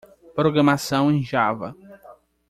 Programação 0.33 1.11
em 1.11 1.21
Java. 1.21 1.75